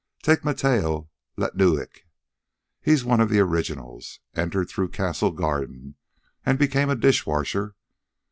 Take 0.23 0.43
Matteo 0.43 1.11
Lettunich 1.37 2.07
he's 2.81 3.05
one 3.05 3.19
of 3.21 3.29
the 3.29 3.39
originals. 3.39 4.19
Entered 4.35 4.67
through 4.67 4.89
Castle 4.89 5.29
Garden 5.29 5.93
and 6.43 6.57
became 6.57 6.89
a 6.89 6.95
dish 6.95 7.27
washer. 7.27 7.75